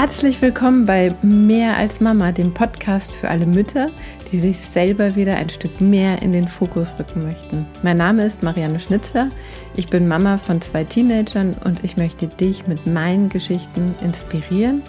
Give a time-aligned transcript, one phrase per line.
[0.00, 3.90] Herzlich willkommen bei Mehr als Mama, dem Podcast für alle Mütter,
[4.32, 7.66] die sich selber wieder ein Stück mehr in den Fokus rücken möchten.
[7.82, 9.28] Mein Name ist Marianne Schnitzer.
[9.76, 14.82] Ich bin Mama von zwei Teenagern und ich möchte dich mit meinen Geschichten inspirieren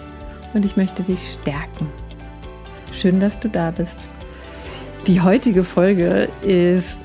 [0.54, 1.88] und ich möchte dich stärken.
[2.90, 3.98] Schön, dass du da bist.
[5.06, 6.96] Die heutige Folge ist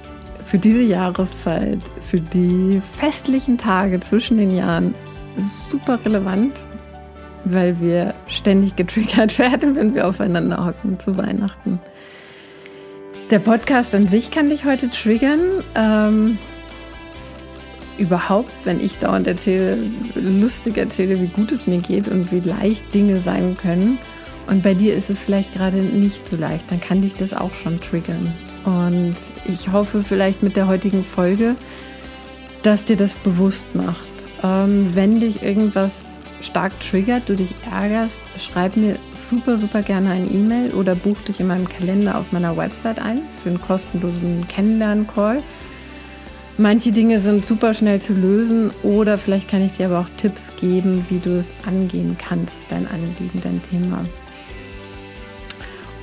[0.46, 4.96] für diese Jahreszeit, für die festlichen Tage zwischen den Jahren
[5.70, 6.54] super relevant
[7.54, 11.80] weil wir ständig getriggert werden, wenn wir aufeinander hocken zu Weihnachten.
[13.30, 15.42] Der Podcast an sich kann dich heute triggern.
[15.76, 16.38] Ähm,
[17.98, 19.78] überhaupt, wenn ich dauernd erzähle,
[20.16, 23.98] lustig erzähle, wie gut es mir geht und wie leicht Dinge sein können.
[24.48, 27.54] Und bei dir ist es vielleicht gerade nicht so leicht, dann kann dich das auch
[27.54, 28.34] schon triggern.
[28.64, 31.56] Und ich hoffe vielleicht mit der heutigen Folge,
[32.64, 33.98] dass dir das bewusst macht.
[34.44, 36.02] Ähm, wenn dich irgendwas
[36.42, 41.40] stark triggert, du dich ärgerst, schreib mir super, super gerne ein E-Mail oder buch dich
[41.40, 45.44] in meinem Kalender auf meiner Website ein für einen kostenlosen Kennenlernen-Call.
[46.60, 50.52] Manche Dinge sind super schnell zu lösen oder vielleicht kann ich dir aber auch Tipps
[50.60, 54.04] geben, wie du es angehen kannst, dein Anliegen, dein Thema.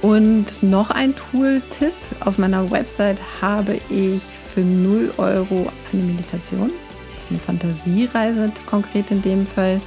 [0.00, 1.94] Und noch ein Tool-Tipp.
[2.20, 6.70] Auf meiner Website habe ich für 0 Euro eine Meditation.
[7.14, 9.80] Das ist eine Fantasiereise konkret in dem Fall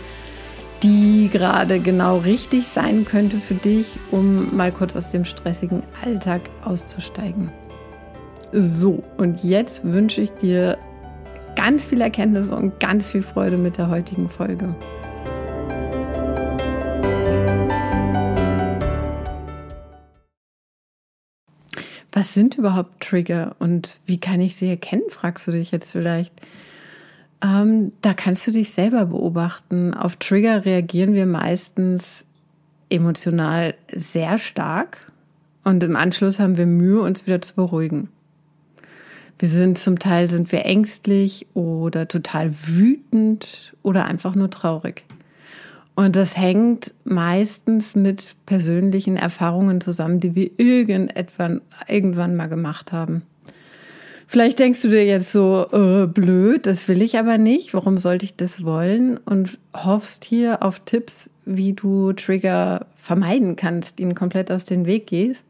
[0.83, 6.41] die gerade genau richtig sein könnte für dich, um mal kurz aus dem stressigen Alltag
[6.63, 7.51] auszusteigen.
[8.51, 10.77] So, und jetzt wünsche ich dir
[11.55, 14.75] ganz viel Erkenntnis und ganz viel Freude mit der heutigen Folge.
[22.13, 26.33] Was sind überhaupt Trigger und wie kann ich sie erkennen, fragst du dich jetzt vielleicht.
[27.43, 29.93] Ähm, da kannst du dich selber beobachten.
[29.93, 32.25] Auf Trigger reagieren wir meistens
[32.89, 35.11] emotional sehr stark
[35.63, 38.09] und im Anschluss haben wir Mühe, uns wieder zu beruhigen.
[39.39, 45.03] Wir sind zum Teil sind wir ängstlich oder total wütend oder einfach nur traurig.
[45.93, 53.23] Und das hängt meistens mit persönlichen Erfahrungen zusammen, die wir irgendwann, irgendwann mal gemacht haben.
[54.29, 57.73] Vielleicht denkst du dir jetzt so, äh, blöd, das will ich aber nicht.
[57.73, 59.17] Warum sollte ich das wollen?
[59.17, 65.07] Und hoffst hier auf Tipps, wie du Trigger vermeiden kannst, ihnen komplett aus dem Weg
[65.07, 65.45] gehst.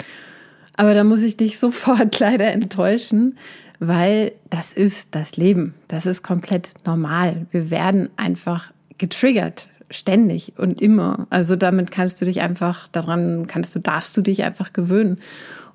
[0.75, 3.39] Aber da muss ich dich sofort leider enttäuschen,
[3.79, 5.73] weil das ist das Leben.
[5.87, 7.47] Das ist komplett normal.
[7.49, 11.27] Wir werden einfach getriggert ständig und immer.
[11.29, 15.19] Also damit kannst du dich einfach daran kannst du darfst du dich einfach gewöhnen.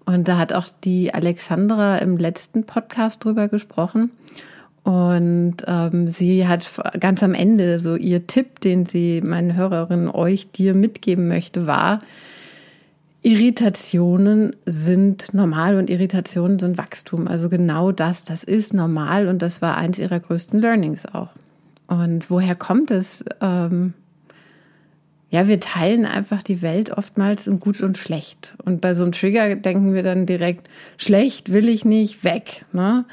[0.04, 4.10] Und da hat auch die Alexandra im letzten Podcast drüber gesprochen.
[4.82, 6.68] Und ähm, sie hat
[6.98, 12.00] ganz am Ende so ihr Tipp, den sie meinen Hörerinnen euch dir mitgeben möchte, war,
[13.24, 17.28] Irritationen sind normal und Irritationen sind Wachstum.
[17.28, 21.30] Also genau das, das ist normal und das war eins ihrer größten Learnings auch.
[21.86, 23.24] Und woher kommt es?
[23.40, 23.94] Ähm,
[25.32, 28.54] ja, wir teilen einfach die Welt oftmals in gut und schlecht.
[28.66, 32.66] Und bei so einem Trigger denken wir dann direkt, schlecht will ich nicht, weg.
[32.74, 33.06] Ne?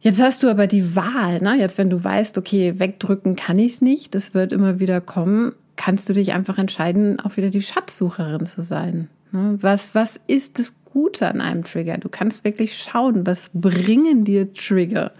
[0.00, 1.56] Jetzt hast du aber die Wahl, ne?
[1.56, 5.52] jetzt wenn du weißt, okay, wegdrücken kann ich es nicht, das wird immer wieder kommen,
[5.76, 9.08] kannst du dich einfach entscheiden, auch wieder die Schatzsucherin zu sein.
[9.30, 9.58] Ne?
[9.60, 11.98] Was, was ist das Gute an einem Trigger?
[11.98, 15.12] Du kannst wirklich schauen, was bringen dir Trigger?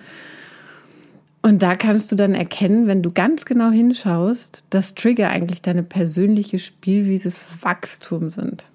[1.47, 5.84] Und da kannst du dann erkennen, wenn du ganz genau hinschaust, dass Trigger eigentlich deine
[5.84, 8.73] persönliche Spielwiese für Wachstum sind.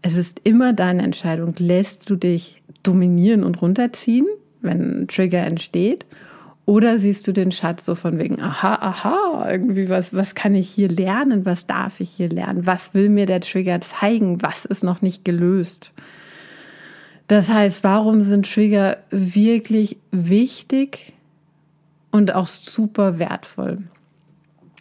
[0.00, 4.28] Es ist immer deine Entscheidung, lässt du dich dominieren und runterziehen,
[4.60, 6.06] wenn ein Trigger entsteht,
[6.66, 10.70] oder siehst du den Schatz so von wegen, aha, aha, irgendwie was, was kann ich
[10.70, 14.84] hier lernen, was darf ich hier lernen, was will mir der Trigger zeigen, was ist
[14.84, 15.92] noch nicht gelöst.
[17.28, 21.12] Das heißt, warum sind Trigger wirklich wichtig
[22.10, 23.82] und auch super wertvoll?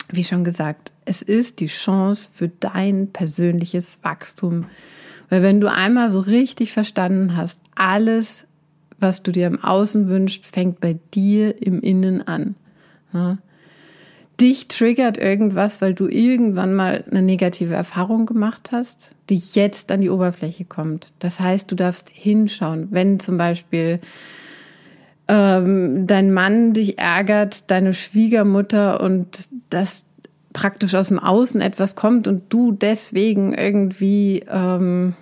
[0.09, 4.65] Wie schon gesagt, es ist die Chance für dein persönliches Wachstum.
[5.29, 8.45] Weil wenn du einmal so richtig verstanden hast, alles,
[8.97, 12.55] was du dir im Außen wünschst, fängt bei dir im Innen an.
[14.39, 20.01] Dich triggert irgendwas, weil du irgendwann mal eine negative Erfahrung gemacht hast, die jetzt an
[20.01, 21.11] die Oberfläche kommt.
[21.19, 23.99] Das heißt, du darfst hinschauen, wenn zum Beispiel
[25.27, 30.05] ähm, dein Mann dich ärgert, deine Schwiegermutter und das
[30.53, 35.13] praktisch aus dem Außen etwas kommt und du deswegen irgendwie ähm,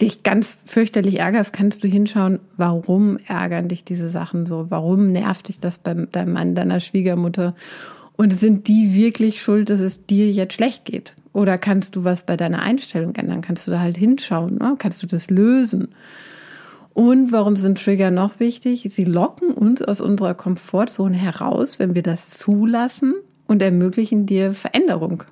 [0.00, 4.66] dich ganz fürchterlich ärgerst, kannst du hinschauen, warum ärgern dich diese Sachen so?
[4.70, 7.54] Warum nervt dich das bei deinem Mann, deiner Schwiegermutter?
[8.20, 11.14] Und sind die wirklich schuld, dass es dir jetzt schlecht geht?
[11.32, 13.40] Oder kannst du was bei deiner Einstellung ändern?
[13.40, 14.56] Kannst du da halt hinschauen?
[14.56, 14.74] Ne?
[14.78, 15.94] Kannst du das lösen?
[16.92, 18.86] Und warum sind Trigger noch wichtig?
[18.90, 23.14] Sie locken uns aus unserer Komfortzone heraus, wenn wir das zulassen
[23.46, 25.22] und ermöglichen dir Veränderung.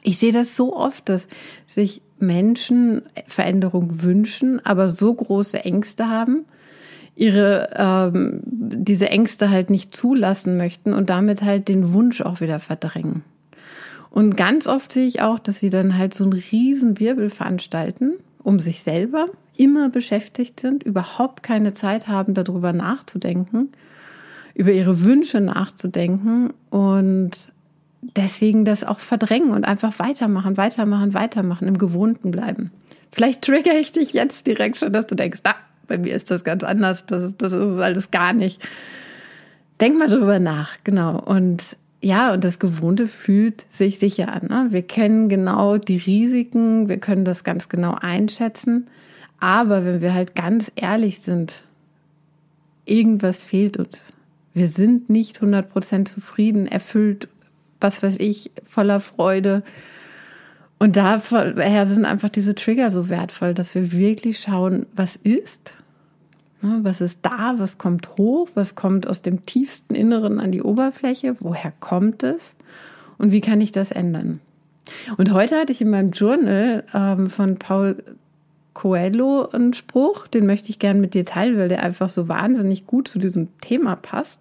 [0.00, 1.28] Ich sehe das so oft, dass
[1.66, 6.46] sich Menschen Veränderung wünschen, aber so große Ängste haben,
[7.18, 12.60] ihre ähm, diese Ängste halt nicht zulassen möchten und damit halt den Wunsch auch wieder
[12.60, 13.24] verdrängen.
[14.10, 18.14] Und ganz oft sehe ich auch, dass sie dann halt so einen riesen Wirbel veranstalten,
[18.42, 19.26] um sich selber
[19.56, 23.72] immer beschäftigt sind, überhaupt keine Zeit haben, darüber nachzudenken,
[24.54, 27.52] über ihre Wünsche nachzudenken und
[28.00, 32.70] deswegen das auch verdrängen und einfach weitermachen, weitermachen, weitermachen, im Gewohnten bleiben.
[33.10, 35.56] Vielleicht trigger ich dich jetzt direkt schon, dass du denkst, ah,
[35.88, 38.62] bei mir ist das ganz anders, das, ist, das ist alles gar nicht.
[39.80, 41.18] Denk mal drüber nach, genau.
[41.20, 44.46] Und ja, und das Gewohnte fühlt sich sicher an.
[44.48, 44.66] Ne?
[44.70, 48.86] Wir kennen genau die Risiken, wir können das ganz genau einschätzen.
[49.40, 51.64] Aber wenn wir halt ganz ehrlich sind,
[52.84, 54.12] irgendwas fehlt uns.
[54.54, 57.28] Wir sind nicht 100% zufrieden, erfüllt,
[57.80, 59.62] was weiß ich, voller Freude.
[60.78, 65.74] Und daher sind einfach diese Trigger so wertvoll, dass wir wirklich schauen, was ist,
[66.62, 70.62] ne, was ist da, was kommt hoch, was kommt aus dem tiefsten Inneren an die
[70.62, 72.54] Oberfläche, woher kommt es
[73.18, 74.40] und wie kann ich das ändern.
[75.16, 78.02] Und heute hatte ich in meinem Journal ähm, von Paul
[78.72, 82.86] Coelho einen Spruch, den möchte ich gerne mit dir teilen, weil der einfach so wahnsinnig
[82.86, 84.40] gut zu diesem Thema passt.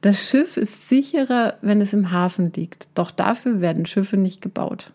[0.00, 4.92] Das Schiff ist sicherer, wenn es im Hafen liegt, doch dafür werden Schiffe nicht gebaut.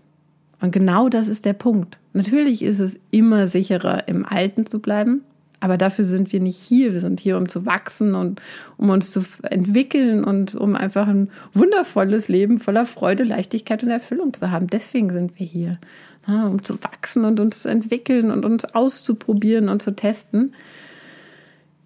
[0.63, 1.99] Und genau das ist der Punkt.
[2.13, 5.21] Natürlich ist es immer sicherer, im Alten zu bleiben,
[5.59, 6.93] aber dafür sind wir nicht hier.
[6.93, 8.41] Wir sind hier, um zu wachsen und
[8.77, 14.33] um uns zu entwickeln und um einfach ein wundervolles Leben voller Freude, Leichtigkeit und Erfüllung
[14.33, 14.67] zu haben.
[14.67, 15.79] Deswegen sind wir hier
[16.25, 20.55] um zu wachsen und uns zu entwickeln und uns auszuprobieren und zu testen.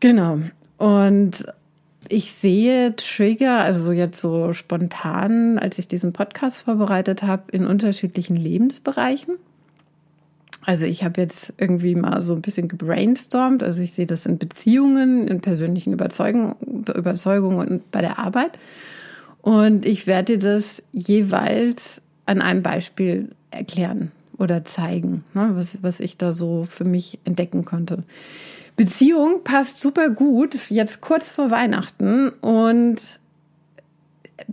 [0.01, 0.37] Genau.
[0.77, 1.47] Und
[2.09, 8.35] ich sehe Trigger, also jetzt so spontan, als ich diesen Podcast vorbereitet habe, in unterschiedlichen
[8.35, 9.35] Lebensbereichen.
[10.65, 13.63] Also ich habe jetzt irgendwie mal so ein bisschen gebrainstormt.
[13.63, 16.55] Also ich sehe das in Beziehungen, in persönlichen Überzeugungen,
[16.93, 18.59] Überzeugungen und bei der Arbeit.
[19.41, 26.01] Und ich werde dir das jeweils an einem Beispiel erklären oder zeigen, ne, was, was
[26.01, 28.03] ich da so für mich entdecken konnte.
[28.77, 32.97] Beziehung passt super gut, jetzt kurz vor Weihnachten und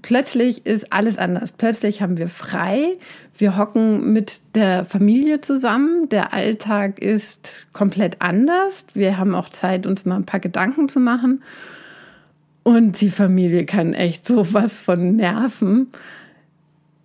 [0.01, 1.53] plötzlich ist alles anders.
[1.53, 2.95] Plötzlich haben wir frei,
[3.37, 9.87] wir hocken mit der Familie zusammen, der Alltag ist komplett anders, wir haben auch Zeit,
[9.87, 11.43] uns mal ein paar Gedanken zu machen
[12.63, 15.93] und die Familie kann echt sowas von nerven.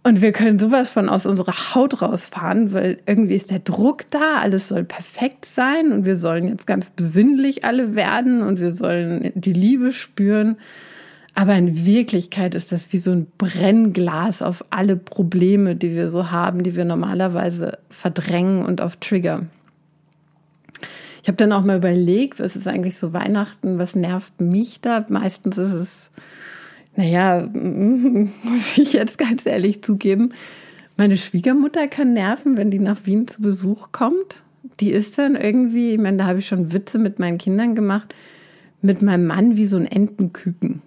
[0.01, 4.37] Und wir können sowas von aus unserer Haut rausfahren, weil irgendwie ist der Druck da,
[4.39, 9.31] alles soll perfekt sein und wir sollen jetzt ganz besinnlich alle werden und wir sollen
[9.35, 10.57] die Liebe spüren.
[11.35, 16.31] Aber in Wirklichkeit ist das wie so ein Brennglas auf alle Probleme, die wir so
[16.31, 19.47] haben, die wir normalerweise verdrängen und auf Trigger.
[21.21, 25.05] Ich habe dann auch mal überlegt, was ist eigentlich so Weihnachten, was nervt mich da?
[25.09, 26.11] Meistens ist es
[26.99, 30.33] naja, muss ich jetzt ganz ehrlich zugeben,
[30.97, 34.43] meine Schwiegermutter kann nerven, wenn die nach Wien zu Besuch kommt.
[34.81, 38.13] Die ist dann irgendwie, ich meine, da habe ich schon Witze mit meinen Kindern gemacht,
[38.81, 40.81] mit meinem Mann wie so ein Entenküken.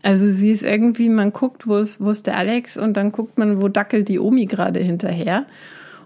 [0.00, 3.36] Also sie ist irgendwie, man guckt, wo ist, wo ist der Alex und dann guckt
[3.36, 5.44] man, wo dackelt die Omi gerade hinterher.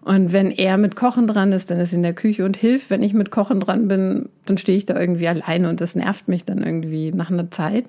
[0.02, 2.90] Und wenn er mit Kochen dran ist, dann ist er in der Küche und hilft.
[2.90, 6.26] Wenn ich mit Kochen dran bin, dann stehe ich da irgendwie alleine und das nervt
[6.26, 7.84] mich dann irgendwie nach einer Zeit.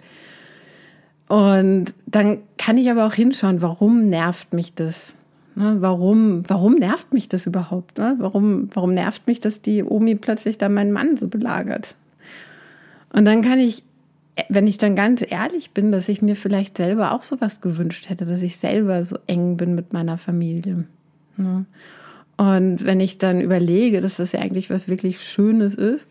[1.27, 5.13] Und dann kann ich aber auch hinschauen, warum nervt mich das?
[5.55, 7.97] Ne, warum, warum nervt mich das überhaupt?
[7.97, 8.15] Ne?
[8.19, 11.95] Warum, warum nervt mich, dass die Omi plötzlich da meinen Mann so belagert?
[13.13, 13.83] Und dann kann ich,
[14.49, 18.25] wenn ich dann ganz ehrlich bin, dass ich mir vielleicht selber auch sowas gewünscht hätte,
[18.25, 20.83] dass ich selber so eng bin mit meiner Familie.
[21.37, 21.65] Ne?
[22.35, 26.09] Und wenn ich dann überlege, dass das ja eigentlich was wirklich Schönes ist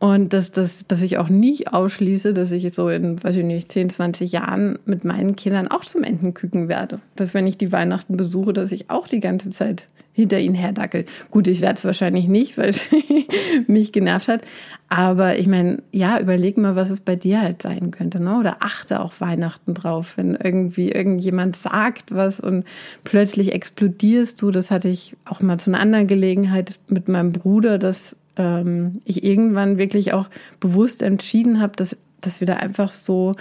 [0.00, 3.72] und dass, dass, dass ich auch nicht ausschließe, dass ich so in, weiß ich nicht,
[3.72, 7.00] 10, 20 Jahren mit meinen Kindern auch zum Entenküken werde.
[7.16, 11.04] Dass wenn ich die Weihnachten besuche, dass ich auch die ganze Zeit hinter ihnen herdackel.
[11.30, 12.74] Gut, ich werde es wahrscheinlich nicht, weil
[13.68, 14.42] mich genervt hat.
[14.88, 18.36] Aber ich meine, ja, überleg mal, was es bei dir halt sein könnte, ne?
[18.38, 22.64] Oder achte auch Weihnachten drauf, wenn irgendwie irgendjemand sagt was und
[23.04, 24.50] plötzlich explodierst du.
[24.50, 29.24] Das hatte ich auch mal zu einer anderen Gelegenheit mit meinem Bruder, dass ähm, ich
[29.24, 30.28] irgendwann wirklich auch
[30.60, 33.34] bewusst entschieden habe, dass, dass wir da einfach so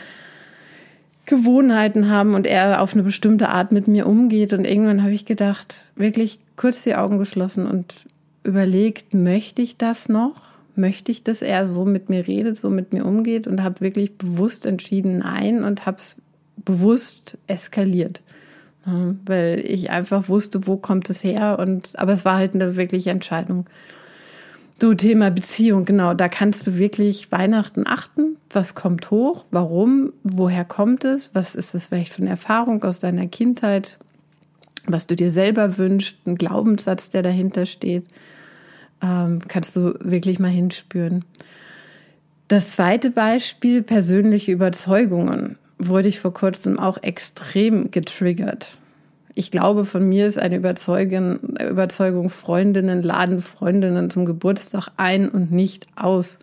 [1.26, 4.54] Gewohnheiten haben und er auf eine bestimmte Art mit mir umgeht.
[4.54, 7.94] Und irgendwann habe ich gedacht, wirklich kurz die Augen geschlossen und
[8.44, 10.42] überlegt, möchte ich das noch?
[10.76, 13.46] Möchte ich, dass er so mit mir redet, so mit mir umgeht?
[13.46, 16.16] Und habe wirklich bewusst entschieden, nein, und habe es
[16.56, 18.22] bewusst eskaliert.
[19.26, 21.60] Weil ich einfach wusste, wo kommt es her.
[21.60, 23.66] Und, aber es war halt eine wirkliche Entscheidung.
[24.80, 28.38] Du, Thema Beziehung, genau, da kannst du wirklich Weihnachten achten.
[28.52, 29.44] Was kommt hoch?
[29.50, 30.14] Warum?
[30.24, 31.32] Woher kommt es?
[31.34, 33.98] Was ist das vielleicht für eine Erfahrung aus deiner Kindheit?
[34.86, 36.18] Was du dir selber wünschst?
[36.28, 38.06] Ein Glaubenssatz, der dahinter steht.
[39.02, 41.26] Ähm, kannst du wirklich mal hinspüren.
[42.48, 48.78] Das zweite Beispiel, persönliche Überzeugungen, wurde ich vor kurzem auch extrem getriggert
[49.38, 55.86] ich glaube, von mir ist eine Überzeugung, Freundinnen laden Freundinnen zum Geburtstag ein und nicht
[55.96, 56.40] aus.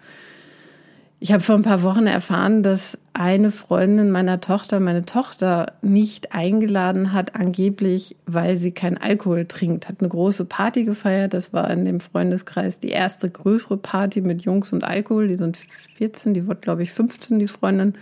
[1.19, 6.35] Ich habe vor ein paar Wochen erfahren, dass eine Freundin meiner Tochter meine Tochter nicht
[6.35, 9.89] eingeladen hat, angeblich, weil sie keinen Alkohol trinkt.
[9.89, 11.35] Hat eine große Party gefeiert.
[11.35, 15.27] Das war in dem Freundeskreis die erste größere Party mit Jungs und Alkohol.
[15.27, 15.57] Die sind
[15.97, 17.95] 14, die wird, glaube ich, 15, die Freundin.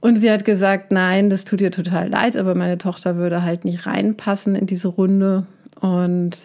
[0.00, 3.64] Und sie hat gesagt, nein, das tut ihr total leid, aber meine Tochter würde halt
[3.64, 5.46] nicht reinpassen in diese Runde.
[5.80, 6.38] Und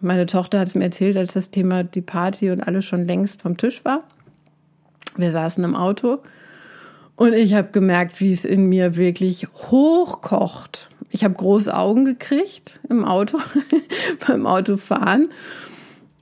[0.00, 3.42] meine Tochter hat es mir erzählt, als das Thema die Party und alles schon längst
[3.42, 4.04] vom Tisch war.
[5.16, 6.18] Wir saßen im Auto
[7.16, 10.88] und ich habe gemerkt, wie es in mir wirklich hochkocht.
[11.10, 13.38] Ich habe große Augen gekriegt im Auto,
[14.26, 15.28] beim Autofahren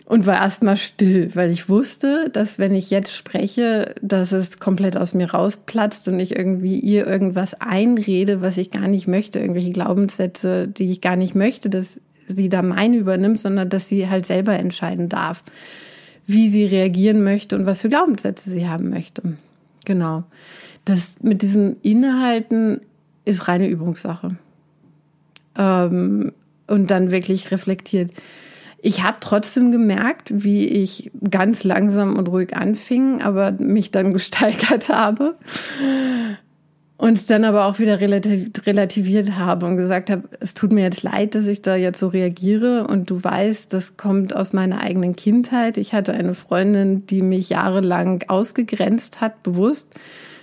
[0.09, 4.97] und war erstmal still, weil ich wusste, dass wenn ich jetzt spreche, dass es komplett
[4.97, 9.69] aus mir rausplatzt und ich irgendwie ihr irgendwas einrede, was ich gar nicht möchte, irgendwelche
[9.69, 14.25] Glaubenssätze, die ich gar nicht möchte, dass sie da meine übernimmt, sondern dass sie halt
[14.25, 15.43] selber entscheiden darf,
[16.27, 19.37] wie sie reagieren möchte und was für Glaubenssätze sie haben möchte.
[19.85, 20.25] Genau.
[20.87, 22.81] Das mit diesen Inhalten
[23.27, 24.37] ist reine Übungssache.
[25.59, 26.33] Ähm,
[26.67, 28.13] und dann wirklich reflektiert
[28.81, 34.89] ich habe trotzdem gemerkt, wie ich ganz langsam und ruhig anfing, aber mich dann gesteigert
[34.89, 35.37] habe.
[36.97, 41.37] Und dann aber auch wieder relativiert habe und gesagt habe, es tut mir jetzt leid,
[41.37, 42.89] dass ich da jetzt so reagiere.
[42.89, 45.77] Und du weißt, das kommt aus meiner eigenen Kindheit.
[45.77, 49.95] Ich hatte eine Freundin, die mich jahrelang ausgegrenzt hat, bewusst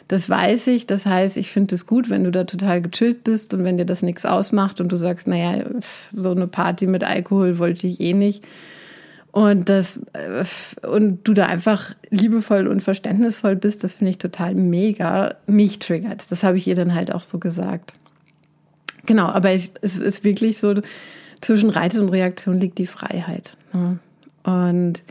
[0.08, 0.86] das weiß ich.
[0.88, 3.86] Das heißt, ich finde es gut, wenn du da total gechillt bist und wenn dir
[3.86, 5.66] das nichts ausmacht und du sagst, naja,
[6.12, 8.44] so eine Party mit Alkohol wollte ich eh nicht.
[9.32, 10.46] Und das, äh,
[10.88, 15.36] und du da einfach liebevoll und verständnisvoll bist, das finde ich total mega.
[15.48, 16.32] Mich triggert.
[16.32, 17.94] Das habe ich ihr dann halt auch so gesagt.
[19.06, 20.76] Genau, aber ich, es ist wirklich so,
[21.42, 23.58] zwischen Reiz und Reaktion liegt die Freiheit.
[23.74, 24.00] Ne?
[24.44, 25.04] Und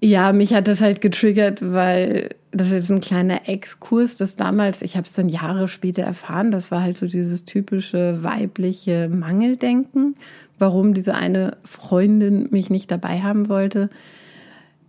[0.00, 4.82] ja, mich hat das halt getriggert, weil das ist jetzt ein kleiner Exkurs, das damals,
[4.82, 10.16] ich habe es dann Jahre später erfahren, das war halt so dieses typische weibliche Mangeldenken,
[10.58, 13.88] warum diese eine Freundin mich nicht dabei haben wollte.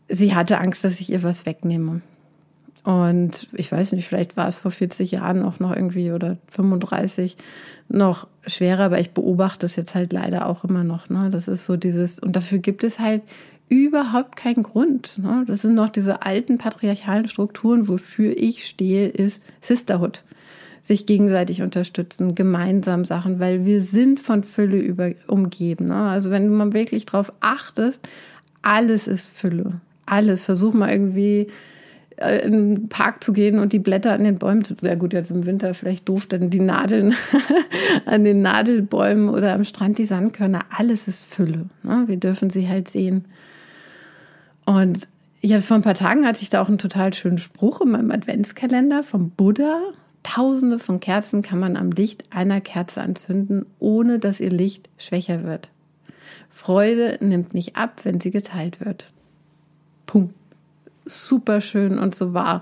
[0.10, 2.02] Sie hatte Angst, dass ich ihr was wegnehme.
[2.84, 7.38] Und ich weiß nicht, vielleicht war es vor 40 Jahren auch noch irgendwie oder 35
[7.88, 11.10] noch schwerer, aber ich beobachte es jetzt halt leider auch immer noch.
[11.10, 11.30] Ne?
[11.32, 13.22] Das ist so dieses, und dafür gibt es halt
[13.70, 15.18] überhaupt keinen Grund.
[15.18, 15.44] Ne?
[15.48, 20.24] Das sind noch diese alten patriarchalen Strukturen, wofür ich stehe, ist Sisterhood.
[20.84, 25.88] Sich gegenseitig unterstützen, gemeinsam Sachen, weil wir sind von Fülle über, umgeben.
[25.88, 25.96] Ne?
[25.96, 28.02] Also wenn mal wirklich drauf achtest,
[28.62, 29.80] alles ist Fülle.
[30.06, 30.44] Alles.
[30.44, 31.48] Versuch mal irgendwie
[32.18, 35.14] äh, in den Park zu gehen und die Blätter an den Bäumen zu, ja gut,
[35.14, 37.16] jetzt im Winter vielleicht doof, dann die Nadeln
[38.06, 41.66] an den Nadelbäumen oder am Strand die Sandkörner, alles ist Fülle.
[41.84, 42.04] Ne?
[42.08, 43.26] Wir dürfen sie halt sehen.
[44.66, 45.08] Und
[45.42, 48.12] jetzt vor ein paar Tagen hatte ich da auch einen total schönen Spruch in meinem
[48.12, 49.80] Adventskalender vom Buddha.
[50.24, 55.44] Tausende von Kerzen kann man am Licht einer Kerze anzünden, ohne dass ihr Licht schwächer
[55.44, 55.70] wird.
[56.50, 59.12] Freude nimmt nicht ab, wenn sie geteilt wird.
[60.06, 60.34] Punkt.
[61.06, 62.62] Super schön und so wahr.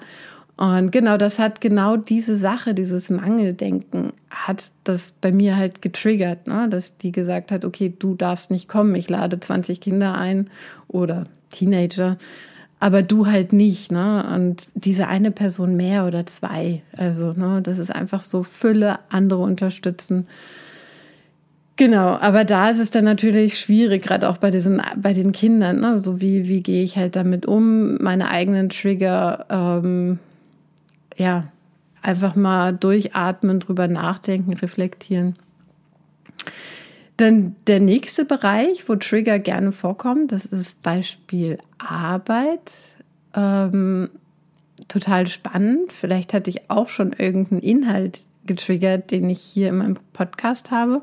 [0.58, 6.46] Und genau, das hat genau diese Sache, dieses Mangeldenken, hat das bei mir halt getriggert,
[6.46, 6.68] ne?
[6.70, 10.50] dass die gesagt hat, okay, du darfst nicht kommen, ich lade 20 Kinder ein
[10.88, 12.18] oder Teenager,
[12.80, 14.26] aber du halt nicht, ne?
[14.36, 16.82] Und diese eine Person mehr oder zwei.
[16.98, 20.28] Also, ne, das ist einfach so Fülle, andere unterstützen.
[21.82, 25.80] Genau, aber da ist es dann natürlich schwierig, gerade auch bei diesen, bei den Kindern,
[25.80, 25.98] ne?
[25.98, 30.20] So wie, wie gehe ich halt damit um, meine eigenen Trigger, ähm,
[31.18, 31.48] ja,
[32.04, 35.38] einfach mal durchatmen, drüber nachdenken, reflektieren.
[37.18, 42.74] Dann der nächste Bereich, wo Trigger gerne vorkommen, das ist Beispiel Arbeit.
[43.36, 44.12] Ähm,
[44.88, 45.92] total spannend.
[45.92, 51.02] Vielleicht hatte ich auch schon irgendeinen Inhalt getriggert, den ich hier in meinem Podcast habe.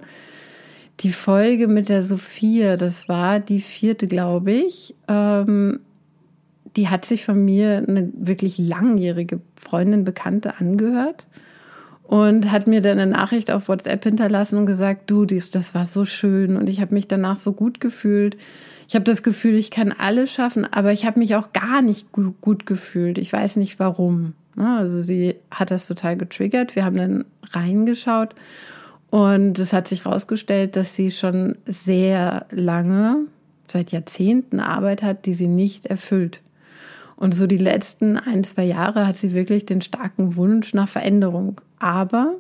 [1.01, 4.97] Die Folge mit der Sophia, das war die vierte, glaube ich.
[5.07, 5.81] Ähm,
[6.77, 11.27] die hat sich von mir eine wirklich langjährige Freundin, Bekannte angehört
[12.03, 15.87] und hat mir dann eine Nachricht auf WhatsApp hinterlassen und gesagt, du, dies, das war
[15.87, 18.37] so schön und ich habe mich danach so gut gefühlt.
[18.89, 22.11] Ich habe das Gefühl, ich kann alles schaffen, aber ich habe mich auch gar nicht
[22.11, 23.19] gut, gut gefühlt.
[23.19, 24.33] Ich weiß nicht warum.
[24.57, 26.75] Also sie hat das total getriggert.
[26.75, 28.35] Wir haben dann reingeschaut
[29.11, 33.27] und es hat sich herausgestellt, dass sie schon sehr lange,
[33.67, 36.41] seit Jahrzehnten Arbeit hat, die sie nicht erfüllt.
[37.17, 41.61] Und so die letzten ein, zwei Jahre hat sie wirklich den starken Wunsch nach Veränderung.
[41.79, 42.35] Aber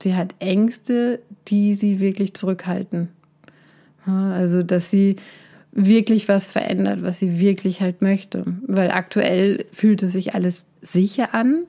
[0.00, 3.08] sie hat Ängste, die sie wirklich zurückhalten.
[4.06, 5.16] Also, dass sie
[5.72, 8.44] wirklich was verändert, was sie wirklich halt möchte.
[8.66, 11.64] Weil aktuell fühlt es sich alles sicher an,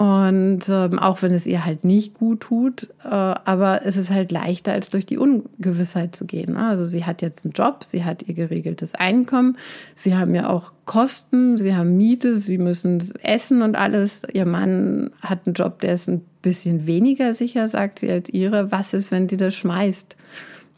[0.00, 4.32] und ähm, auch wenn es ihr halt nicht gut tut, äh, aber es ist halt
[4.32, 6.54] leichter, als durch die Ungewissheit zu gehen.
[6.54, 6.68] Ne?
[6.68, 9.58] Also sie hat jetzt einen Job, sie hat ihr geregeltes Einkommen,
[9.94, 14.22] sie haben ja auch Kosten, sie haben Miete, sie müssen essen und alles.
[14.32, 18.72] Ihr Mann hat einen Job, der ist ein bisschen weniger sicher, sagt sie, als ihre.
[18.72, 20.16] Was ist, wenn sie das schmeißt?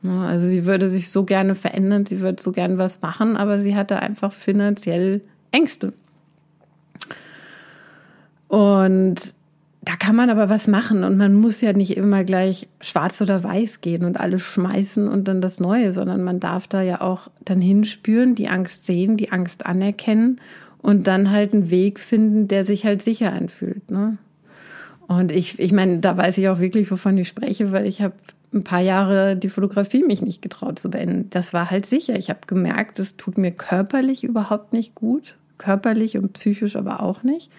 [0.02, 0.26] Ne?
[0.26, 3.76] Also sie würde sich so gerne verändern, sie würde so gerne was machen, aber sie
[3.76, 5.20] hatte einfach finanziell
[5.52, 5.92] Ängste.
[8.52, 9.34] Und
[9.80, 13.42] da kann man aber was machen und man muss ja nicht immer gleich schwarz oder
[13.42, 17.30] weiß gehen und alles schmeißen und dann das Neue, sondern man darf da ja auch
[17.46, 20.38] dann hinspüren, die Angst sehen, die Angst anerkennen
[20.82, 23.90] und dann halt einen Weg finden, der sich halt sicher anfühlt.
[23.90, 24.18] Ne?
[25.08, 28.16] Und ich, ich meine, da weiß ich auch wirklich, wovon ich spreche, weil ich habe
[28.52, 31.30] ein paar Jahre die Fotografie mich nicht getraut zu beenden.
[31.30, 32.18] Das war halt sicher.
[32.18, 37.22] Ich habe gemerkt, es tut mir körperlich überhaupt nicht gut, körperlich und psychisch aber auch
[37.22, 37.50] nicht.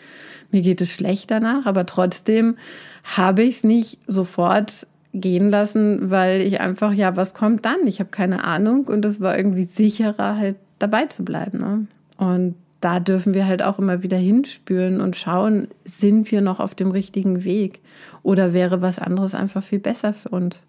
[0.52, 2.58] Mir geht es schlecht danach, aber trotzdem
[3.04, 7.86] habe ich es nicht sofort gehen lassen, weil ich einfach, ja, was kommt dann?
[7.86, 11.60] Ich habe keine Ahnung und es war irgendwie sicherer, halt dabei zu bleiben.
[11.60, 11.88] Ne?
[12.18, 16.76] Und da dürfen wir halt auch immer wieder hinspüren und schauen, sind wir noch auf
[16.76, 17.80] dem richtigen Weg
[18.24, 20.66] oder wäre was anderes einfach viel besser für uns?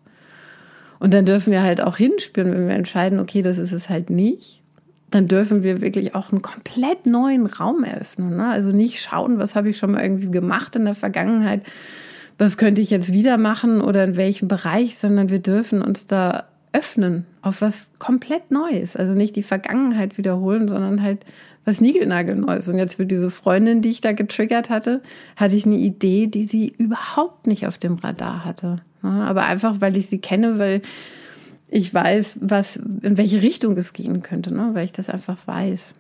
[1.01, 4.11] Und dann dürfen wir halt auch hinspüren, wenn wir entscheiden, okay, das ist es halt
[4.11, 4.64] nicht
[5.15, 8.37] dann dürfen wir wirklich auch einen komplett neuen Raum eröffnen.
[8.37, 8.49] Ne?
[8.49, 11.63] Also nicht schauen, was habe ich schon mal irgendwie gemacht in der Vergangenheit,
[12.37, 16.47] was könnte ich jetzt wieder machen oder in welchem Bereich, sondern wir dürfen uns da
[16.73, 18.97] öffnen auf was komplett Neues.
[18.97, 21.25] Also nicht die Vergangenheit wiederholen, sondern halt
[21.65, 22.67] was Niegelnagelneues.
[22.67, 25.01] Und jetzt für diese Freundin, die ich da getriggert hatte,
[25.37, 28.83] hatte ich eine Idee, die sie überhaupt nicht auf dem Radar hatte.
[29.01, 30.83] Aber einfach, weil ich sie kenne, weil
[31.75, 34.71] ich weiß, was, in welche Richtung es gehen könnte, ne?
[34.75, 35.93] weil ich das einfach weiß.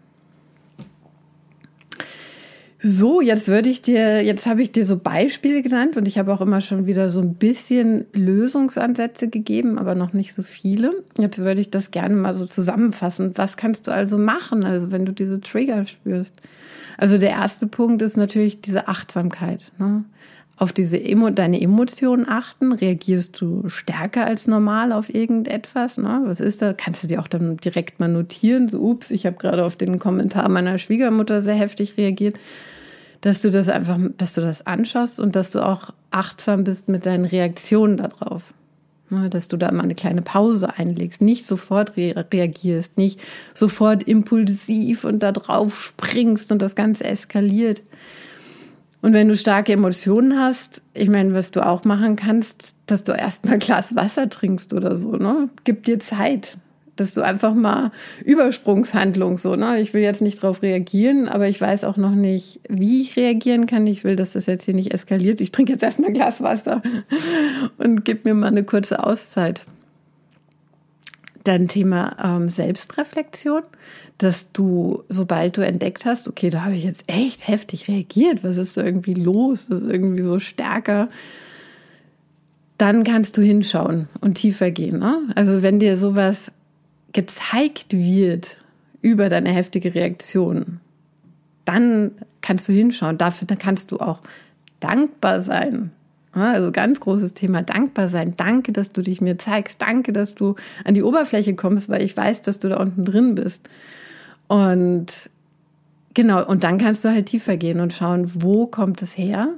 [2.78, 6.32] So, jetzt würde ich dir, jetzt habe ich dir so Beispiele genannt und ich habe
[6.32, 10.92] auch immer schon wieder so ein bisschen Lösungsansätze gegeben, aber noch nicht so viele.
[11.18, 13.32] Jetzt würde ich das gerne mal so zusammenfassen.
[13.34, 16.34] Was kannst du also machen, also wenn du diese Trigger spürst?
[16.98, 19.72] Also der erste Punkt ist natürlich diese Achtsamkeit.
[19.78, 20.04] Ne?
[20.56, 22.72] Auf diese Emo deine Emotionen achten?
[22.72, 25.98] Reagierst du stärker als normal auf irgendetwas?
[25.98, 26.22] Ne?
[26.24, 26.72] Was ist da?
[26.72, 28.68] Kannst du dir auch dann direkt mal notieren?
[28.68, 32.36] So, ups, ich habe gerade auf den Kommentar meiner Schwiegermutter sehr heftig reagiert.
[33.20, 37.06] Dass du das einfach, dass du das anschaust und dass du auch achtsam bist mit
[37.06, 38.52] deinen Reaktionen darauf.
[39.10, 39.30] Ne?
[39.30, 43.22] Dass du da mal eine kleine Pause einlegst, nicht sofort re reagierst, nicht
[43.54, 47.82] sofort impulsiv und da drauf springst und das Ganze eskaliert
[49.04, 53.12] und wenn du starke Emotionen hast, ich meine, was du auch machen kannst, dass du
[53.12, 55.50] erst mal ein Glas Wasser trinkst oder so, ne?
[55.64, 56.56] Gib dir Zeit,
[56.96, 57.92] dass du einfach mal
[58.24, 59.78] Übersprungshandlung so, ne?
[59.78, 63.66] Ich will jetzt nicht darauf reagieren, aber ich weiß auch noch nicht, wie ich reagieren
[63.66, 63.86] kann.
[63.86, 65.42] Ich will, dass das jetzt hier nicht eskaliert.
[65.42, 66.80] Ich trinke jetzt erst mal ein Glas Wasser
[67.76, 69.66] und gib mir mal eine kurze Auszeit.
[71.44, 73.62] Dann Thema ähm, Selbstreflexion,
[74.18, 78.57] dass du, sobald du entdeckt hast, okay, da habe ich jetzt echt heftig reagiert, was
[78.57, 81.09] ist da irgendwie los, das ist irgendwie so stärker,
[82.78, 84.98] dann kannst du hinschauen und tiefer gehen.
[84.98, 85.18] Ne?
[85.35, 86.50] Also wenn dir sowas
[87.12, 88.57] gezeigt wird
[89.00, 90.80] über deine heftige Reaktion,
[91.64, 93.18] dann kannst du hinschauen.
[93.18, 94.20] Dafür dann kannst du auch
[94.80, 95.92] dankbar sein
[96.42, 98.34] also ganz großes Thema dankbar sein.
[98.36, 99.80] Danke, dass du dich mir zeigst.
[99.80, 103.34] Danke, dass du an die Oberfläche kommst, weil ich weiß, dass du da unten drin
[103.34, 103.62] bist.
[104.48, 105.06] Und
[106.12, 109.48] genau, und dann kannst du halt tiefer gehen und schauen, wo kommt es her?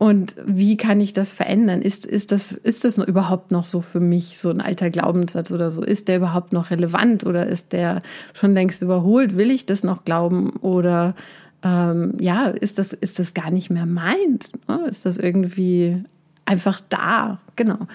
[0.00, 1.82] Und wie kann ich das verändern?
[1.82, 5.70] Ist, ist, das, ist das überhaupt noch so für mich, so ein alter Glaubenssatz oder
[5.70, 5.82] so?
[5.82, 8.00] Ist der überhaupt noch relevant oder ist der
[8.32, 9.36] schon längst überholt?
[9.36, 11.14] Will ich das noch glauben oder
[11.62, 14.50] ähm, ja, ist das, ist das gar nicht mehr meins?
[14.68, 14.86] Ne?
[14.88, 16.02] Ist das irgendwie
[16.44, 17.40] einfach da?
[17.56, 17.86] Genau.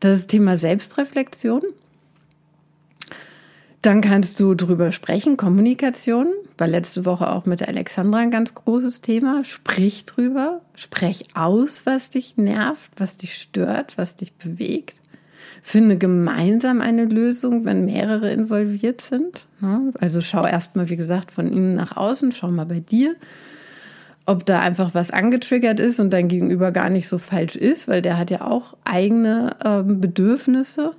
[0.00, 1.62] Das ist Thema Selbstreflexion.
[3.82, 6.28] Dann kannst du drüber sprechen, Kommunikation.
[6.56, 9.44] War letzte Woche auch mit Alexandra ein ganz großes Thema.
[9.44, 10.60] Sprich drüber.
[10.76, 15.01] Sprech aus, was dich nervt, was dich stört, was dich bewegt.
[15.64, 19.46] Finde gemeinsam eine Lösung, wenn mehrere involviert sind.
[20.00, 22.32] Also schau erstmal, wie gesagt, von innen nach außen.
[22.32, 23.14] Schau mal bei dir,
[24.26, 28.02] ob da einfach was angetriggert ist und dein Gegenüber gar nicht so falsch ist, weil
[28.02, 30.94] der hat ja auch eigene ähm, Bedürfnisse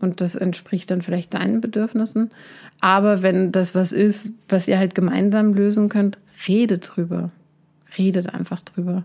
[0.00, 2.30] und das entspricht dann vielleicht deinen Bedürfnissen.
[2.80, 6.16] Aber wenn das was ist, was ihr halt gemeinsam lösen könnt,
[6.48, 7.30] redet drüber.
[7.98, 9.04] Redet einfach drüber.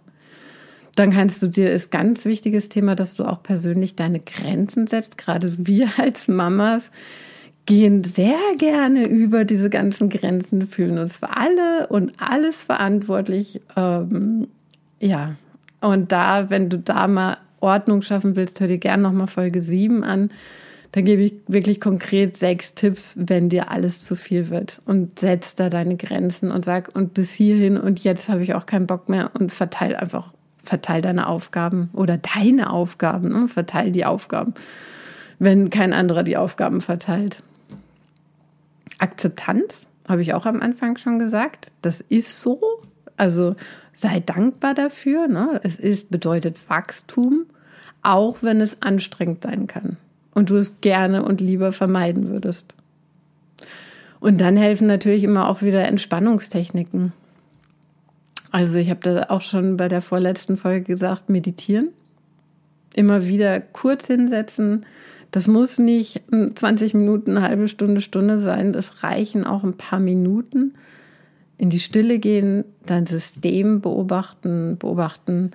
[0.95, 5.17] Dann kannst du dir, ist ganz wichtiges Thema, dass du auch persönlich deine Grenzen setzt.
[5.17, 6.89] Gerade wir als Mamas
[7.65, 13.61] gehen sehr gerne über diese ganzen Grenzen, fühlen uns für alle und alles verantwortlich.
[13.75, 14.47] Ähm,
[14.99, 15.35] ja,
[15.81, 20.03] und da, wenn du da mal Ordnung schaffen willst, hör dir gerne nochmal Folge 7
[20.03, 20.29] an.
[20.91, 24.81] Da gebe ich wirklich konkret sechs Tipps, wenn dir alles zu viel wird.
[24.85, 28.65] Und setz da deine Grenzen und sag, und bis hierhin und jetzt habe ich auch
[28.65, 30.31] keinen Bock mehr und verteil einfach,
[30.65, 33.47] verteil deine Aufgaben oder deine Aufgaben, ne?
[33.47, 34.53] verteil die Aufgaben,
[35.39, 37.41] wenn kein anderer die Aufgaben verteilt.
[38.97, 41.71] Akzeptanz, habe ich auch am Anfang schon gesagt.
[41.81, 42.61] Das ist so.
[43.17, 43.55] Also
[43.91, 45.27] sei dankbar dafür.
[45.27, 45.59] Ne?
[45.63, 47.45] Es ist, bedeutet Wachstum
[48.05, 49.97] auch wenn es anstrengend sein kann
[50.33, 52.73] und du es gerne und lieber vermeiden würdest.
[54.19, 57.13] Und dann helfen natürlich immer auch wieder Entspannungstechniken.
[58.55, 61.89] Also ich habe da auch schon bei der vorletzten Folge gesagt, meditieren.
[62.93, 64.85] Immer wieder kurz hinsetzen.
[65.31, 68.73] Das muss nicht 20 Minuten, eine halbe Stunde, Stunde sein.
[68.73, 70.73] Es reichen auch ein paar Minuten.
[71.57, 75.51] In die Stille gehen, dein System beobachten, beobachten,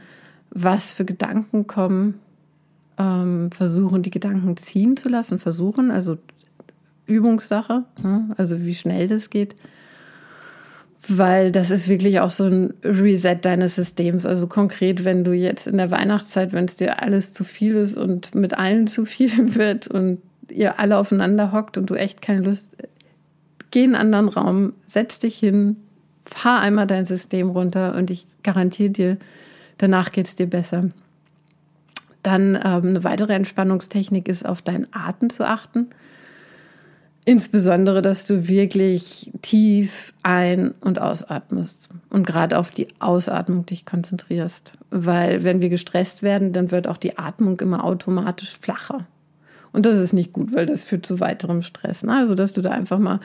[0.51, 2.21] was für Gedanken kommen,
[2.99, 6.19] ähm, versuchen, die Gedanken ziehen zu lassen, versuchen, also
[7.07, 8.35] Übungssache, ne?
[8.37, 9.57] also wie schnell das geht.
[11.09, 14.27] Weil das ist wirklich auch so ein Reset deines Systems.
[14.27, 17.97] Also konkret, wenn du jetzt in der Weihnachtszeit, wenn es dir alles zu viel ist
[17.97, 22.43] und mit allen zu viel wird und ihr alle aufeinander hockt und du echt keine
[22.43, 22.73] Lust,
[23.71, 25.77] geh in einen anderen Raum, setz dich hin,
[26.25, 29.17] fahr einmal dein System runter und ich garantiere dir,
[29.79, 30.91] danach geht es dir besser.
[32.23, 35.89] Dann ähm, eine weitere Entspannungstechnik ist, auf deinen Atem zu achten.
[37.31, 44.73] Insbesondere, dass du wirklich tief ein- und ausatmest und gerade auf die Ausatmung dich konzentrierst.
[44.90, 49.07] Weil wenn wir gestresst werden, dann wird auch die Atmung immer automatisch flacher.
[49.71, 52.03] Und das ist nicht gut, weil das führt zu weiterem Stress.
[52.03, 52.16] Ne?
[52.16, 53.21] Also, dass du da einfach mal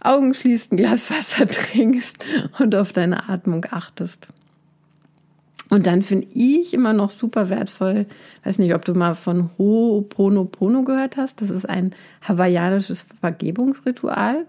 [0.00, 2.24] Augen schließt, ein Glas Wasser trinkst
[2.60, 4.28] und auf deine Atmung achtest.
[5.72, 8.04] Und dann finde ich immer noch super wertvoll,
[8.44, 11.40] weiß nicht, ob du mal von Ho'oponopono gehört hast.
[11.40, 14.44] Das ist ein hawaiianisches Vergebungsritual.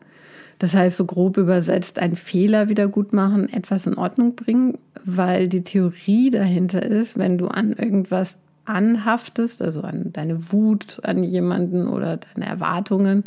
[0.59, 5.47] Das heißt, so grob übersetzt, einen Fehler wieder gut machen, etwas in Ordnung bringen, weil
[5.47, 11.88] die Theorie dahinter ist, wenn du an irgendwas anhaftest, also an deine Wut an jemanden
[11.88, 13.23] oder deine Erwartungen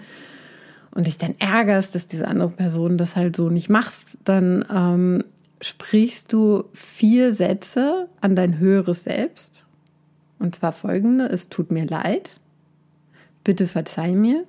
[0.91, 5.25] und dich dann ärgerst, dass diese andere Person das halt so nicht machst, dann ähm,
[5.61, 9.65] sprichst du vier Sätze an dein höheres Selbst.
[10.39, 12.31] Und zwar folgende, es tut mir leid,
[13.43, 14.45] bitte verzeih mir,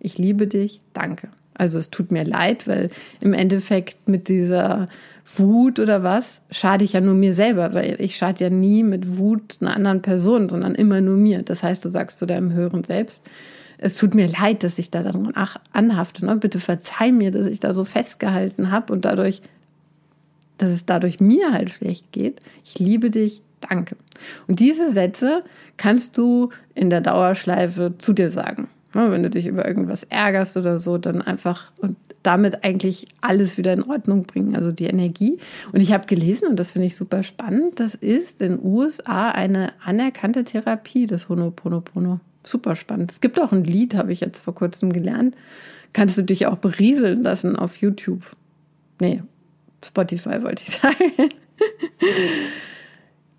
[0.00, 1.28] ich liebe dich, danke.
[1.54, 4.88] Also es tut mir leid, weil im Endeffekt mit dieser
[5.36, 9.18] Wut oder was schade ich ja nur mir selber, weil ich schade ja nie mit
[9.18, 11.42] Wut einer anderen Person, sondern immer nur mir.
[11.42, 13.22] Das heißt, du sagst zu deinem höheren Selbst,
[13.76, 15.32] es tut mir leid, dass ich da daran
[15.72, 16.24] anhafte.
[16.24, 16.36] Ne?
[16.36, 19.42] Bitte verzeih mir, dass ich da so festgehalten habe und dadurch
[20.58, 22.40] dass es dadurch mir halt schlecht geht.
[22.64, 23.96] Ich liebe dich, danke.
[24.46, 25.44] Und diese Sätze
[25.76, 28.68] kannst du in der Dauerschleife zu dir sagen.
[28.92, 33.72] Wenn du dich über irgendwas ärgerst oder so, dann einfach und damit eigentlich alles wieder
[33.72, 35.38] in Ordnung bringen, also die Energie.
[35.72, 39.30] Und ich habe gelesen, und das finde ich super spannend, das ist in den USA
[39.30, 42.18] eine anerkannte Therapie, das Honoponopono.
[42.42, 43.12] Super spannend.
[43.12, 45.36] Es gibt auch ein Lied, habe ich jetzt vor kurzem gelernt.
[45.92, 48.22] Kannst du dich auch berieseln lassen auf YouTube.
[49.00, 49.22] Nee,
[49.84, 51.12] Spotify wollte ich sagen.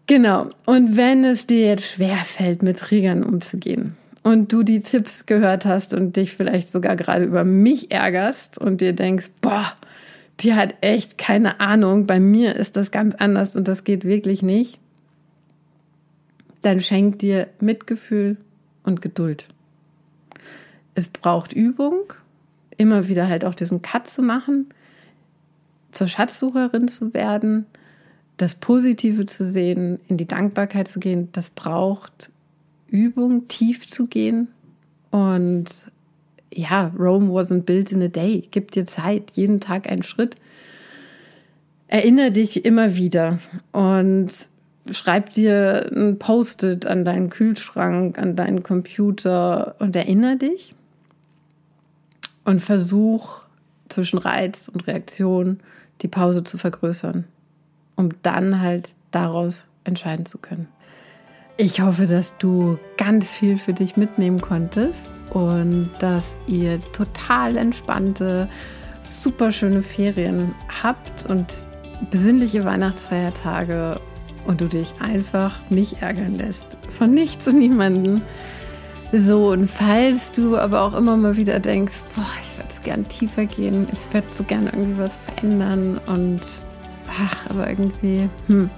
[0.07, 0.49] genau.
[0.65, 5.93] Und wenn es dir jetzt schwerfällt, mit Triggern umzugehen und du die Tipps gehört hast
[5.93, 9.73] und dich vielleicht sogar gerade über mich ärgerst und dir denkst, boah,
[10.39, 14.41] die hat echt keine Ahnung, bei mir ist das ganz anders und das geht wirklich
[14.41, 14.79] nicht,
[16.61, 18.37] dann schenk dir Mitgefühl
[18.83, 19.47] und Geduld.
[20.95, 22.13] Es braucht Übung,
[22.77, 24.69] immer wieder halt auch diesen Cut zu machen,
[25.91, 27.65] zur Schatzsucherin zu werden,
[28.37, 32.31] das Positive zu sehen, in die Dankbarkeit zu gehen, das braucht
[32.87, 34.47] Übung, tief zu gehen.
[35.11, 35.67] Und
[36.53, 38.47] ja, Rome wasn't built in a day.
[38.51, 40.35] Gib dir Zeit, jeden Tag einen Schritt.
[41.87, 43.39] Erinnere dich immer wieder
[43.71, 44.29] und
[44.91, 50.75] schreib dir ein Post-it an deinen Kühlschrank, an deinen Computer und erinnere dich
[52.45, 53.41] und versuch
[53.89, 55.59] zwischen Reiz und Reaktion
[56.01, 57.25] die Pause zu vergrößern,
[57.95, 60.67] um dann halt daraus entscheiden zu können.
[61.57, 68.47] Ich hoffe, dass du ganz viel für dich mitnehmen konntest und dass ihr total entspannte,
[69.01, 71.45] super schöne Ferien habt und
[72.11, 73.99] besinnliche Weihnachtsfeiertage
[74.45, 76.77] und du dich einfach nicht ärgern lässt.
[76.97, 78.21] Von nichts und niemanden.
[79.11, 83.07] So, und falls du aber auch immer mal wieder denkst, boah, ich würde so gern
[83.07, 86.41] tiefer gehen, ich würde so gern irgendwie was verändern und
[87.09, 88.69] ach, aber irgendwie, hm.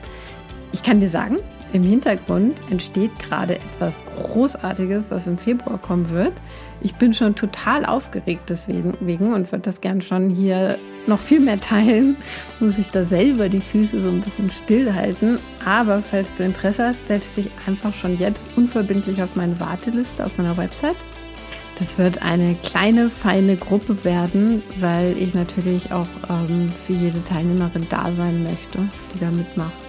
[0.72, 1.38] Ich kann dir sagen,
[1.74, 6.34] im Hintergrund entsteht gerade etwas Großartiges, was im Februar kommen wird.
[6.82, 11.60] Ich bin schon total aufgeregt deswegen und würde das gern schon hier noch viel mehr
[11.60, 12.18] teilen.
[12.60, 15.40] Muss ich da selber die Füße so ein bisschen stillhalten.
[15.66, 20.38] Aber falls du Interesse hast, setz dich einfach schon jetzt unverbindlich auf meine Warteliste auf
[20.38, 20.98] meiner Website.
[21.80, 27.88] Das wird eine kleine, feine Gruppe werden, weil ich natürlich auch ähm, für jede Teilnehmerin
[27.90, 28.80] da sein möchte,
[29.14, 29.81] die da mitmacht.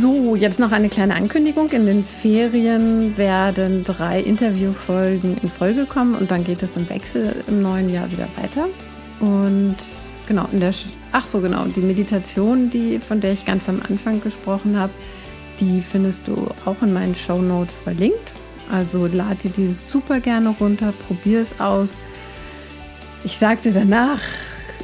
[0.00, 1.70] So, jetzt noch eine kleine Ankündigung.
[1.70, 7.44] In den Ferien werden drei Interviewfolgen in Folge kommen und dann geht es im Wechsel
[7.46, 8.66] im neuen Jahr wieder weiter.
[9.20, 9.76] Und
[10.26, 10.72] genau, in der
[11.12, 14.92] ach so genau, die Meditation, die von der ich ganz am Anfang gesprochen habe,
[15.60, 18.32] die findest du auch in meinen Show Notes verlinkt.
[18.72, 21.90] Also lade dir die super gerne runter, probier es aus.
[23.22, 24.20] Ich sagte danach,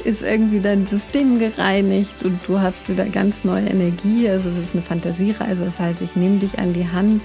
[0.05, 4.29] ist irgendwie dein System gereinigt und du hast wieder ganz neue Energie.
[4.29, 7.21] Also es ist eine Fantasiereise, das heißt, ich nehme dich an die Hand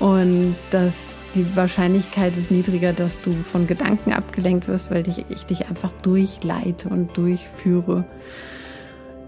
[0.00, 5.46] und das, die Wahrscheinlichkeit ist niedriger, dass du von Gedanken abgelenkt wirst, weil ich, ich
[5.46, 8.04] dich einfach durchleite und durchführe.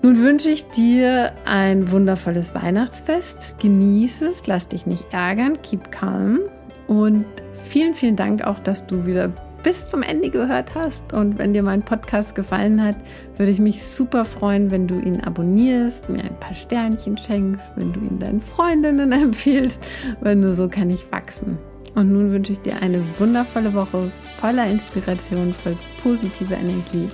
[0.03, 3.57] Nun wünsche ich dir ein wundervolles Weihnachtsfest.
[3.59, 6.41] Genieße es, lass dich nicht ärgern, keep calm.
[6.87, 9.33] Und vielen, vielen Dank auch, dass du wieder
[9.66, 11.12] bis zum Ende gehört hast.
[11.12, 12.94] Und wenn dir mein Podcast gefallen hat,
[13.37, 17.92] würde ich mich super freuen, wenn du ihn abonnierst, mir ein paar Sternchen schenkst, wenn
[17.92, 19.81] du ihn deinen Freundinnen empfiehlst,
[20.20, 21.59] weil nur so kann ich wachsen.
[21.96, 27.11] Und nun wünsche ich dir eine wundervolle Woche voller Inspiration, voll positiver Energie.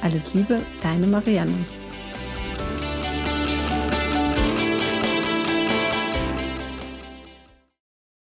[0.00, 1.52] Alles Liebe, deine Marianne.